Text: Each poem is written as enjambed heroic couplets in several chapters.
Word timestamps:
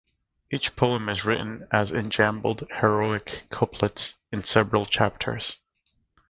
Each 0.49 0.75
poem 0.75 1.09
is 1.09 1.25
written 1.25 1.67
as 1.71 1.91
enjambed 1.91 2.65
heroic 2.79 3.43
couplets 3.51 4.17
in 4.31 4.43
several 4.43 4.87
chapters. 4.87 5.59